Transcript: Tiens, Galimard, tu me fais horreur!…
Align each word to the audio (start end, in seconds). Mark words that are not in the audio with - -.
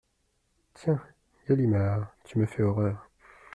Tiens, 0.73 0.99
Galimard, 1.47 2.11
tu 2.25 2.39
me 2.39 2.47
fais 2.47 2.63
horreur!… 2.63 3.07